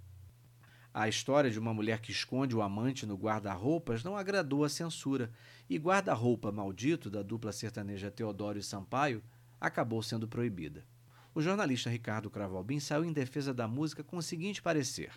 [0.94, 5.33] A história de uma mulher que esconde o amante no guarda-roupas não agradou a censura,
[5.68, 9.22] e Guarda-roupa Maldito, da dupla sertaneja Teodoro e Sampaio,
[9.59, 10.85] acabou sendo proibida.
[11.35, 15.11] O jornalista Ricardo Cravalbin saiu em defesa da música com o seguinte parecer: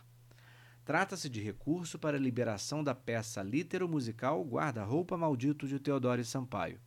[0.85, 6.79] Trata-se de recurso para a liberação da peça litero-musical Guarda-roupa Maldito de Teodoro e Sampaio.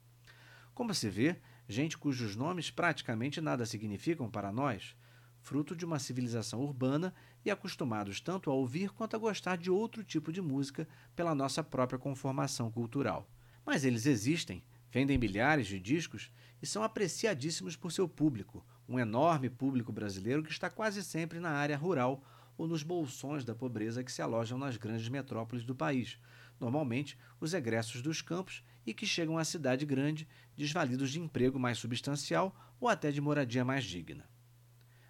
[0.79, 1.37] Como se vê,
[1.69, 4.95] gente cujos nomes praticamente nada significam para nós,
[5.41, 7.12] fruto de uma civilização urbana
[7.45, 10.87] e acostumados tanto a ouvir quanto a gostar de outro tipo de música
[11.17, 13.29] pela nossa própria conformação cultural.
[13.67, 16.31] Mas eles existem, vendem milhares de discos
[16.62, 21.51] e são apreciadíssimos por seu público, um enorme público brasileiro que está quase sempre na
[21.51, 22.23] área rural
[22.57, 26.21] ou nos bolsões da pobreza que se alojam nas grandes metrópoles do país,
[26.61, 31.77] normalmente os egressos dos campos e que chegam à cidade grande desvalidos de emprego mais
[31.77, 34.27] substancial ou até de moradia mais digna.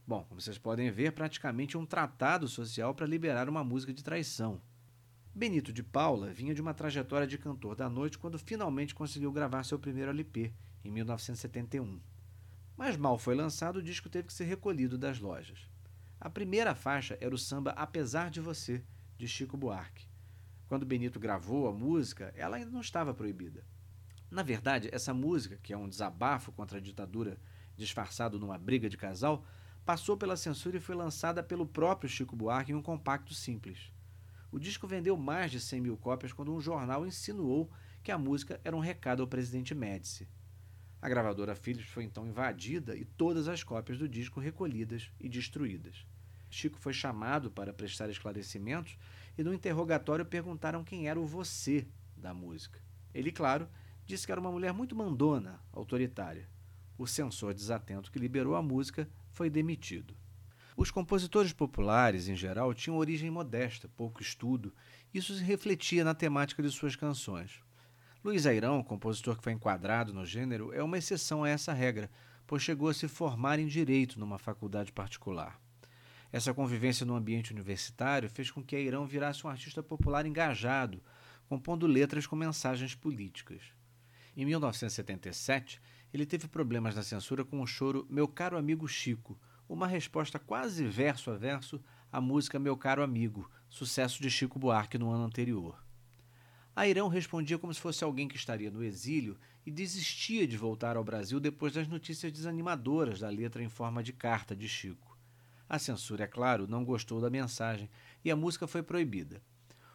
[0.05, 4.61] Bom, como vocês podem ver, praticamente um tratado social para liberar uma música de traição.
[5.33, 9.63] Benito de Paula vinha de uma trajetória de cantor da noite quando finalmente conseguiu gravar
[9.63, 10.53] seu primeiro LP,
[10.85, 12.01] em 1971.
[12.77, 15.71] Mas mal foi lançado, o disco teve que ser recolhido das lojas.
[16.21, 18.83] A primeira faixa era o samba Apesar de Você,
[19.17, 20.08] de Chico Buarque.
[20.69, 23.65] Quando Benito gravou a música, ela ainda não estava proibida.
[24.31, 27.39] Na verdade, essa música, que é um desabafo contra a ditadura
[27.75, 29.47] disfarçado numa briga de casal,
[29.87, 33.91] passou pela censura e foi lançada pelo próprio Chico Buarque em um compacto simples.
[34.53, 37.71] O disco vendeu mais de 100 mil cópias quando um jornal insinuou
[38.03, 40.29] que a música era um recado ao presidente Médici.
[41.01, 46.05] A gravadora Philips foi então invadida e todas as cópias do disco recolhidas e destruídas.
[46.51, 48.99] Chico foi chamado para prestar esclarecimentos
[49.39, 52.81] e no interrogatório perguntaram quem era o você da música.
[53.15, 53.69] Ele, claro,
[54.05, 56.51] disse que era uma mulher muito mandona, autoritária.
[56.99, 60.17] O censor desatento que liberou a música foi demitido.
[60.77, 64.75] Os compositores populares, em geral, tinham origem modesta, pouco estudo.
[65.15, 67.61] Isso se refletia na temática de suas canções.
[68.25, 72.11] Luiz Airão, compositor que foi enquadrado no gênero, é uma exceção a essa regra,
[72.47, 75.61] pois chegou a se formar em direito numa faculdade particular.
[76.31, 81.03] Essa convivência no ambiente universitário fez com que Airão virasse um artista popular engajado,
[81.49, 83.63] compondo letras com mensagens políticas.
[84.37, 85.81] Em 1977,
[86.13, 89.39] ele teve problemas na censura com o choro Meu Caro Amigo Chico,
[89.69, 94.99] uma resposta quase verso a verso à música Meu Caro Amigo, sucesso de Chico Buarque
[94.99, 95.83] no ano anterior.
[96.77, 99.37] Airão respondia como se fosse alguém que estaria no exílio
[99.67, 104.13] e desistia de voltar ao Brasil depois das notícias desanimadoras da letra em forma de
[104.13, 105.08] carta de Chico.
[105.69, 107.91] A censura, é claro, não gostou da mensagem
[108.25, 109.43] e a música foi proibida.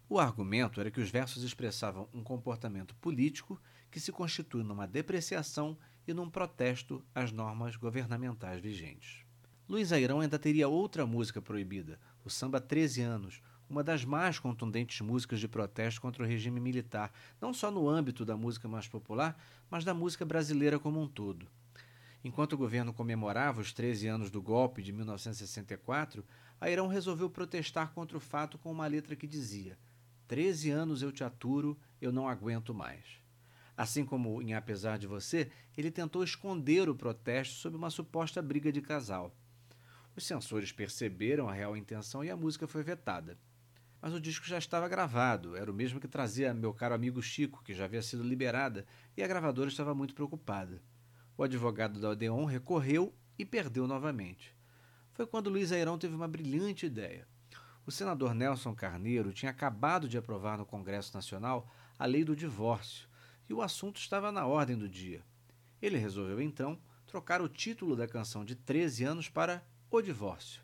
[0.07, 3.59] O argumento era que os versos expressavam um comportamento político
[3.89, 9.25] que se constitui numa depreciação e num protesto às normas governamentais vigentes.
[9.67, 15.01] Luiz Airão ainda teria outra música proibida, o samba 13 anos, uma das mais contundentes
[15.01, 19.35] músicas de protesto contra o regime militar, não só no âmbito da música mais popular,
[19.71, 21.47] mas da música brasileira como um todo.
[22.23, 26.25] Enquanto o governo comemorava os 13 anos do golpe de 1964,
[26.61, 29.77] Airão resolveu protestar contra o fato com uma letra que dizia:
[30.27, 33.03] 13 anos eu te aturo, eu não aguento mais.
[33.75, 38.71] Assim como em Apesar de Você, ele tentou esconder o protesto sob uma suposta briga
[38.71, 39.35] de casal.
[40.15, 43.37] Os censores perceberam a real intenção e a música foi vetada
[44.03, 47.63] mas o disco já estava gravado, era o mesmo que trazia meu caro amigo Chico,
[47.63, 50.81] que já havia sido liberada, e a gravadora estava muito preocupada.
[51.37, 54.55] O advogado da Odeon recorreu e perdeu novamente.
[55.13, 57.27] Foi quando Luiz Airão teve uma brilhante ideia.
[57.85, 63.07] O senador Nelson Carneiro tinha acabado de aprovar no Congresso Nacional a lei do divórcio,
[63.49, 65.21] e o assunto estava na ordem do dia.
[65.81, 70.63] Ele resolveu então trocar o título da canção de 13 anos para O Divórcio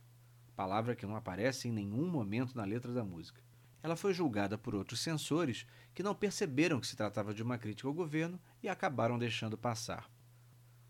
[0.59, 3.41] palavra que não aparece em nenhum momento na letra da música.
[3.81, 7.87] Ela foi julgada por outros censores que não perceberam que se tratava de uma crítica
[7.87, 10.11] ao governo e acabaram deixando passar.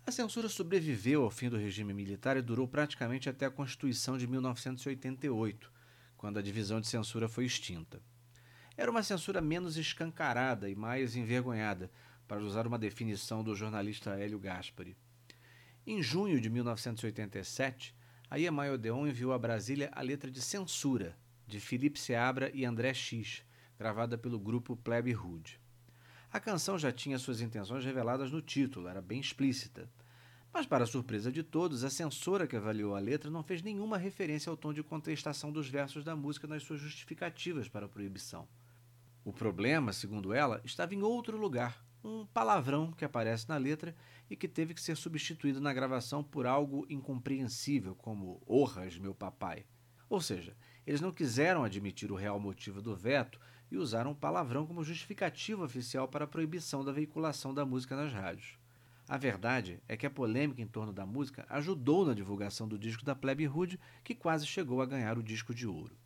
[0.10, 4.26] A censura sobreviveu ao fim do regime militar e durou praticamente até a Constituição de
[4.26, 5.72] 1988,
[6.18, 8.02] quando a divisão de censura foi extinta.
[8.76, 11.92] Era uma censura menos escancarada e mais envergonhada,
[12.28, 14.98] para usar uma definição do jornalista Hélio Gaspari.
[15.86, 17.96] Em junho de 1987,
[18.32, 22.96] a Iemai Odeon enviou a Brasília a letra de censura de Felipe Seabra e André
[22.96, 23.44] X,
[23.78, 25.62] gravada pelo grupo Plebe Hood.
[26.32, 29.90] A canção já tinha suas intenções reveladas no título, era bem explícita.
[30.54, 34.50] Mas, para surpresa de todos, a censora que avaliou a letra não fez nenhuma referência
[34.50, 38.48] ao tom de contestação dos versos da música nas suas justificativas para a proibição.
[39.26, 43.96] O problema, segundo ela, estava em outro lugar, um palavrão que aparece na letra
[44.30, 49.66] e que teve que ser substituído na gravação por algo incompreensível, como Orras, meu papai.
[50.08, 53.40] Ou seja, eles não quiseram admitir o real motivo do veto
[53.72, 58.12] e usaram o palavrão como justificativa oficial para a proibição da veiculação da música nas
[58.12, 58.58] rádios.
[59.08, 63.04] A verdade é que a polêmica em torno da música ajudou na divulgação do disco
[63.04, 65.98] da Plebe Hood, que quase chegou a ganhar o disco de ouro.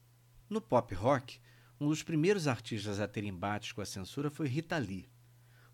[0.50, 1.40] No pop rock,
[1.80, 5.10] um dos primeiros artistas a ter embates com a censura foi Rita Lee.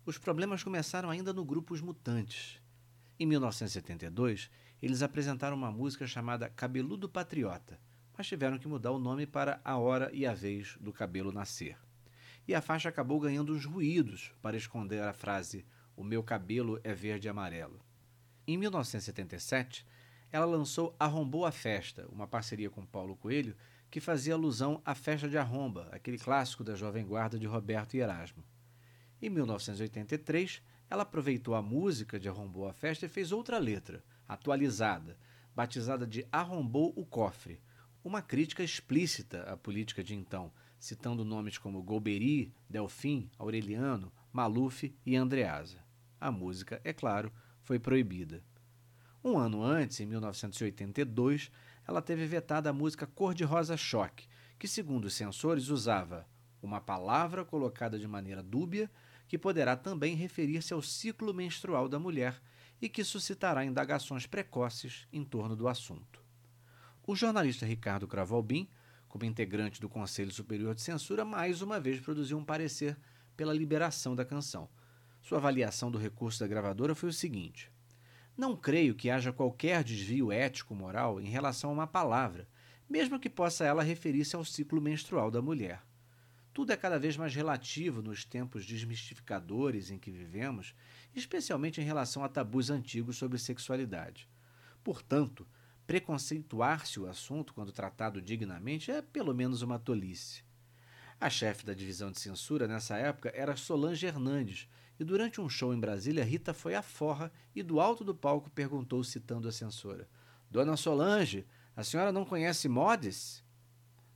[0.04, 2.60] Os problemas começaram ainda no grupo Os Mutantes.
[3.18, 4.50] Em 1972,
[4.82, 7.78] eles apresentaram uma música chamada Cabeludo Patriota,
[8.20, 11.78] mas tiveram que mudar o nome para A Hora e a Vez do Cabelo Nascer.
[12.46, 15.64] E a faixa acabou ganhando uns ruídos para esconder a frase
[15.96, 17.82] O meu cabelo é verde e amarelo.
[18.46, 19.86] Em 1977,
[20.30, 23.56] ela lançou Arrombou a Festa, uma parceria com Paulo Coelho,
[23.90, 28.00] que fazia alusão à Festa de Arromba, aquele clássico da Jovem Guarda de Roberto e
[28.00, 28.44] Erasmo.
[29.22, 35.16] Em 1983, ela aproveitou a música de Arrombou a Festa e fez outra letra, atualizada,
[35.56, 37.62] batizada de Arrombou o Cofre,
[38.02, 45.16] uma crítica explícita à política de então, citando nomes como Golbery, Delfim, Aureliano, Maluf e
[45.16, 45.84] Andreasa.
[46.18, 47.32] A música, é claro,
[47.62, 48.42] foi proibida.
[49.22, 51.50] Um ano antes, em 1982,
[51.86, 54.26] ela teve vetada a música Cor-de-Rosa Choque,
[54.58, 56.26] que, segundo os censores, usava
[56.62, 58.90] uma palavra colocada de maneira dúbia
[59.28, 62.40] que poderá também referir-se ao ciclo menstrual da mulher
[62.80, 66.19] e que suscitará indagações precoces em torno do assunto.
[67.06, 68.68] O jornalista Ricardo Cravalbim,
[69.08, 72.96] como integrante do Conselho Superior de Censura, mais uma vez produziu um parecer
[73.36, 74.68] pela liberação da canção.
[75.22, 77.72] Sua avaliação do recurso da gravadora foi o seguinte:
[78.36, 82.46] Não creio que haja qualquer desvio ético-moral em relação a uma palavra,
[82.88, 85.82] mesmo que possa ela referir-se ao ciclo menstrual da mulher.
[86.52, 90.74] Tudo é cada vez mais relativo nos tempos desmistificadores em que vivemos,
[91.14, 94.28] especialmente em relação a tabus antigos sobre sexualidade.
[94.84, 95.46] Portanto,
[95.90, 100.44] preconceituar-se o assunto quando tratado dignamente é pelo menos uma tolice.
[101.20, 104.68] A chefe da divisão de censura nessa época era Solange Hernandes,
[105.00, 108.48] e durante um show em Brasília, Rita foi à forra e do alto do palco
[108.50, 110.08] perguntou, citando a censora:
[110.48, 113.42] Dona Solange, a senhora não conhece Modes?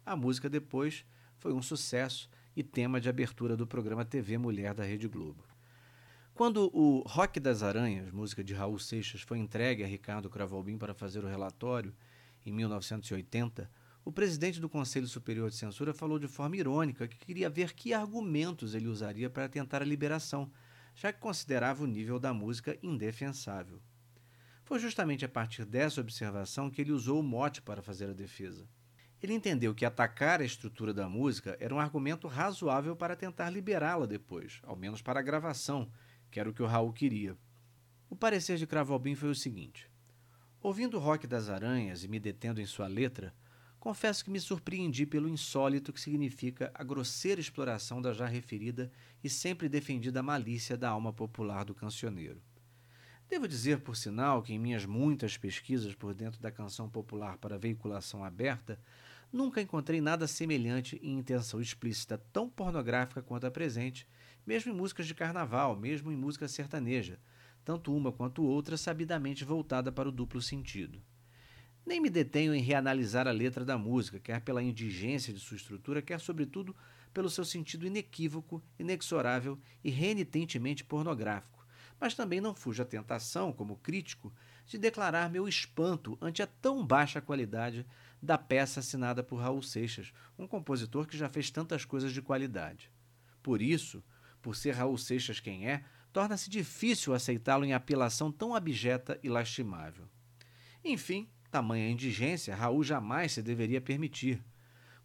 [0.07, 1.05] A música depois
[1.39, 5.54] foi um sucesso e tema de abertura do programa TV Mulher da Rede Globo.
[6.35, 10.93] Quando o Rock das Aranhas, música de Raul Seixas, foi entregue a Ricardo Cravalbim para
[10.93, 11.95] fazer o relatório,
[12.45, 13.71] em 1980,
[14.05, 17.95] o presidente do Conselho Superior de Censura falou de forma irônica que queria ver que
[17.95, 20.51] argumentos ele usaria para tentar a liberação,
[20.93, 23.81] já que considerava o nível da música indefensável.
[24.65, 28.69] Foi justamente a partir dessa observação que ele usou o mote para fazer a defesa.
[29.23, 34.05] Ele entendeu que atacar a estrutura da música era um argumento razoável para tentar liberá-la
[34.05, 35.89] depois, ao menos para a gravação,
[36.35, 37.37] que era o que o Raul queria.
[38.11, 39.89] O parecer de Cravalbim foi o seguinte:
[40.61, 43.33] Ouvindo o rock das aranhas e me detendo em sua letra,
[43.79, 48.91] confesso que me surpreendi pelo insólito que significa a grosseira exploração da já referida
[49.23, 52.43] e sempre defendida malícia da alma popular do cancioneiro.
[53.29, 57.57] Devo dizer, por sinal, que em minhas muitas pesquisas por dentro da canção popular para
[57.57, 58.77] veiculação aberta,
[59.35, 64.07] Nunca encontrei nada semelhante em intenção explícita tão pornográfica quanto a presente,
[64.47, 67.19] mesmo em músicas de carnaval, mesmo em música sertaneja,
[67.65, 71.03] tanto uma quanto outra sabidamente voltada para o duplo sentido.
[71.87, 76.01] Nem me detenho em reanalisar a letra da música, quer pela indigência de sua estrutura,
[76.01, 76.75] quer, sobretudo,
[77.13, 81.65] pelo seu sentido inequívoco, inexorável e renitentemente pornográfico.
[82.01, 84.33] Mas também não fujo à tentação, como crítico,
[84.67, 87.87] de declarar meu espanto ante a tão baixa qualidade
[88.21, 92.91] da peça assinada por Raul Seixas, um compositor que já fez tantas coisas de qualidade.
[93.43, 94.03] Por isso,
[94.45, 100.05] por ser Raul Seixas quem é, torna-se difícil aceitá-lo em apelação tão abjeta e lastimável.
[100.85, 104.45] Enfim, tamanha indigência Raul jamais se deveria permitir.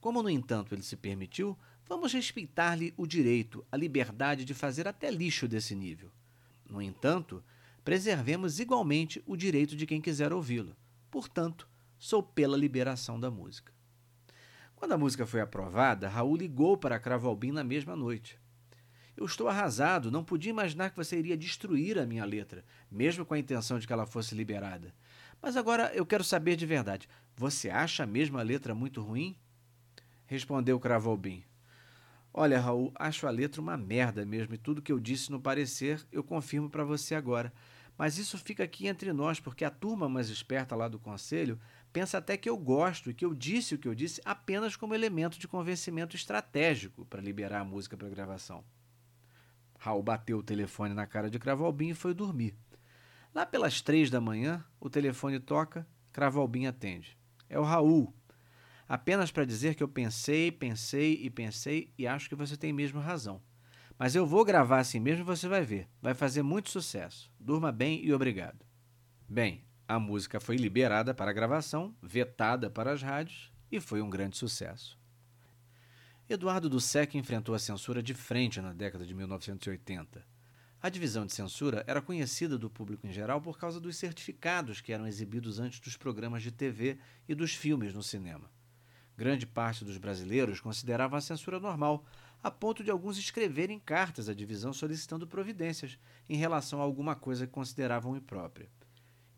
[0.02, 5.10] Como, no entanto, ele se permitiu, vamos respeitar-lhe o direito, a liberdade de fazer até
[5.10, 6.12] lixo desse nível.
[6.70, 7.42] No entanto,
[7.82, 10.76] preservemos igualmente o direito de quem quiser ouvi-lo.
[11.10, 11.66] Portanto,
[11.98, 13.72] sou pela liberação da música.
[14.76, 18.38] Quando a música foi aprovada, Raul ligou para Cravalbim na mesma noite.
[19.20, 23.34] Eu estou arrasado, não podia imaginar que você iria destruir a minha letra, mesmo com
[23.34, 24.96] a intenção de que ela fosse liberada.
[25.42, 29.36] Mas agora eu quero saber de verdade, você acha mesmo a letra muito ruim?
[30.26, 31.44] Respondeu Cravalbim.
[32.34, 36.02] Olha, Raul, acho a letra uma merda mesmo e tudo que eu disse no parecer
[36.14, 37.52] eu confirmo para você agora.
[37.98, 41.60] Mas isso fica aqui entre nós, porque a turma mais esperta lá do conselho
[41.92, 44.96] pensa até que eu gosto e que eu disse o que eu disse apenas como
[44.96, 48.64] elemento de convencimento estratégico para liberar a música para gravação.
[49.80, 52.54] Raul bateu o telefone na cara de Cravalbim e foi dormir.
[53.34, 57.18] Lá pelas três da manhã, o telefone toca, Cravalbim atende.
[57.48, 58.14] É o Raul.
[58.88, 63.00] Apenas para dizer que eu pensei, pensei e pensei e acho que você tem mesmo
[63.00, 63.42] razão.
[63.98, 65.88] Mas eu vou gravar assim mesmo e você vai ver.
[66.02, 67.32] Vai fazer muito sucesso.
[67.40, 68.66] Durma bem e obrigado.
[69.30, 74.36] Bem, a música foi liberada para gravação, vetada para as rádios e foi um grande
[74.36, 74.99] sucesso.
[76.32, 80.24] Eduardo Dussek enfrentou a censura de frente na década de 1980.
[80.80, 84.94] A divisão de censura era conhecida do público em geral por causa dos certificados que
[84.94, 88.48] eram exibidos antes dos programas de TV e dos filmes no cinema.
[89.18, 92.06] Grande parte dos brasileiros considerava a censura normal,
[92.44, 95.98] a ponto de alguns escreverem cartas à divisão solicitando providências
[96.30, 98.70] em relação a alguma coisa que consideravam imprópria.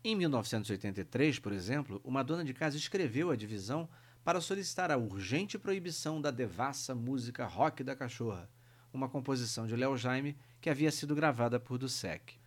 [0.04, 3.88] Em 1983, por exemplo, uma dona de casa escreveu à divisão
[4.24, 8.48] para solicitar a urgente proibição da devassa música Rock da Cachorra,
[8.92, 12.40] uma composição de Léo Jaime que havia sido gravada por Dussek.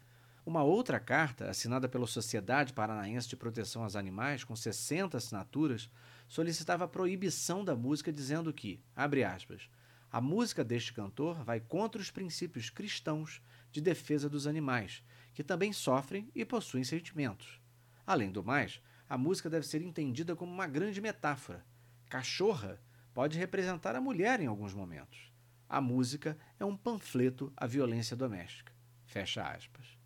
[0.45, 5.89] Uma outra carta, assinada pela Sociedade Paranaense de Proteção aos Animais, com 60 assinaturas,
[6.28, 9.69] solicitava a proibição da música, dizendo que, abre aspas,
[10.11, 15.03] a música deste cantor vai contra os princípios cristãos de defesa dos animais,
[15.34, 17.59] que também sofrem e possuem sentimentos.
[18.07, 21.64] Além do mais, a música deve ser entendida como uma grande metáfora.
[22.10, 22.80] Cachorra
[23.14, 25.32] pode representar a mulher em alguns momentos.
[25.70, 28.74] A música é um panfleto à violência doméstica.
[29.06, 29.97] Fecha aspas.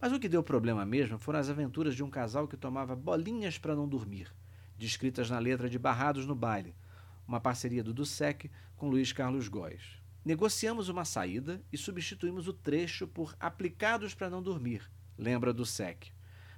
[0.00, 3.58] Mas o que deu problema mesmo foram as aventuras de um casal que tomava bolinhas
[3.58, 4.34] para não dormir,
[4.78, 6.74] descritas na letra de Barrados no Baile,
[7.26, 10.00] uma parceria do Dussek com Luiz Carlos Góes.
[10.24, 16.12] Negociamos uma saída e substituímos o trecho por Aplicados para Não Dormir, lembra do SEC.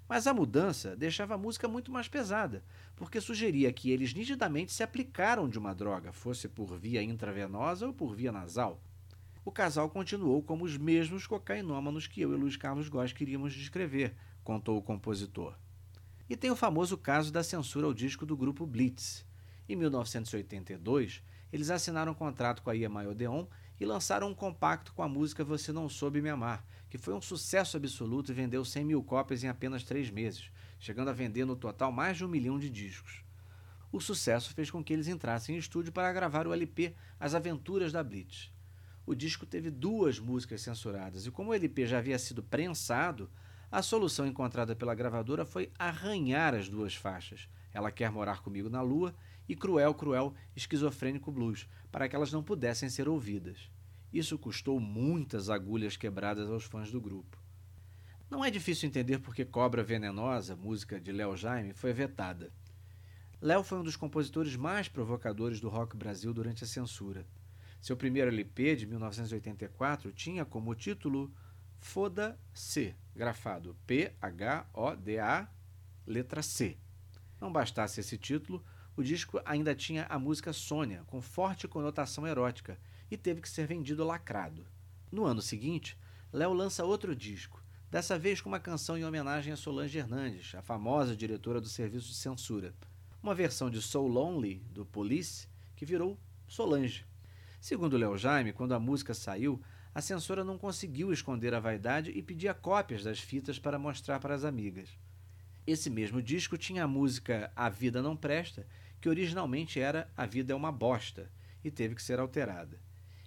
[0.09, 2.63] Mas a mudança deixava a música muito mais pesada,
[2.97, 7.93] porque sugeria que eles nitidamente se aplicaram de uma droga, fosse por via intravenosa ou
[7.93, 8.83] por via nasal.
[9.45, 14.15] O casal continuou como os mesmos cocainômanos que eu e Luiz Carlos Góes queríamos descrever,
[14.45, 15.57] contou o compositor.
[16.29, 19.27] E tem o famoso caso da censura ao disco do grupo Blitz.
[19.69, 21.23] Em 1982,
[21.53, 23.47] eles assinaram um contrato com a EMI Odeon
[23.81, 27.23] e lançaram um compacto com a música Você Não Soube Me Amar, que foi um
[27.23, 31.57] sucesso absoluto e vendeu 100 mil cópias em apenas três meses, chegando a vender no
[31.57, 33.25] total mais de um milhão de discos.
[33.91, 37.93] O sucesso fez com que eles entrassem em estúdio para gravar o LP As Aventuras
[37.93, 38.53] da Blitz.
[39.07, 43.31] O disco teve duas músicas censuradas e, como o LP já havia sido prensado,
[43.71, 47.49] a solução encontrada pela gravadora foi arranhar as duas faixas.
[47.73, 49.15] Ela quer morar comigo na lua
[49.49, 53.71] e Cruel, Cruel, Esquizofrênico Blues, para que elas não pudessem ser ouvidas.
[54.13, 57.43] Isso custou muitas agulhas quebradas aos fãs do grupo.
[58.29, 62.53] Não é difícil entender por que Cobra Venenosa, música de Léo Jaime, foi vetada.
[63.41, 67.27] Léo foi um dos compositores mais provocadores do rock Brasil durante a censura.
[67.81, 71.33] Seu primeiro LP, de 1984, tinha como título
[71.81, 75.49] Foda-se, grafado P-H-O-D-A,
[76.07, 76.79] letra C.
[77.41, 78.65] Não bastasse esse título,
[78.97, 82.79] o disco ainda tinha a música Sônia, com forte conotação erótica,
[83.13, 84.67] e teve que ser vendido lacrado.
[85.11, 85.99] No ano seguinte,
[86.33, 90.63] Léo lança outro disco, dessa vez com uma canção em homenagem a Solange Hernandes, a
[90.63, 92.75] famosa diretora do Serviço de Censura.
[93.23, 95.47] Uma versão de So Lonely, do Police,
[95.77, 97.05] que virou Solange.
[97.61, 99.61] Segundo Léo Jaime, quando a música saiu,
[99.95, 104.35] a censora não conseguiu esconder a vaidade e pedia cópias das fitas para mostrar para
[104.35, 104.89] as amigas.
[105.67, 108.67] Esse mesmo disco tinha a música A Vida Não Presta,
[109.03, 111.31] que originalmente era A Vida é uma Bosta,
[111.63, 112.81] e teve que ser alterada.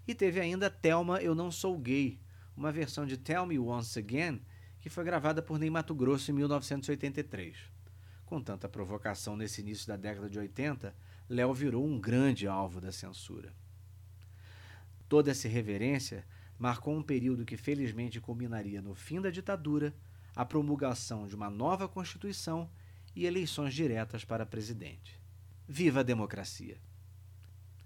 [0.07, 2.19] E teve ainda Thelma Eu Não Sou Gay,
[2.55, 4.41] uma versão de Tell Me Once Again,
[4.79, 7.57] que foi gravada por Ney Mato Grosso em 1983.
[8.25, 10.95] Com tanta provocação nesse início da década de 80,
[11.27, 13.53] Léo virou um grande alvo da censura.
[15.09, 16.25] Toda essa irreverência
[16.57, 19.93] marcou um período que felizmente culminaria no fim da ditadura
[20.35, 22.69] a promulgação de uma nova Constituição
[23.15, 25.19] e eleições diretas para presidente.
[25.67, 26.77] Viva a democracia!